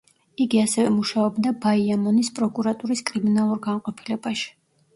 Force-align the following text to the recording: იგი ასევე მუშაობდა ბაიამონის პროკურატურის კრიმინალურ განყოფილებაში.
იგი 0.45 0.61
ასევე 0.61 0.93
მუშაობდა 0.95 1.51
ბაიამონის 1.67 2.33
პროკურატურის 2.41 3.07
კრიმინალურ 3.13 3.65
განყოფილებაში. 3.69 4.53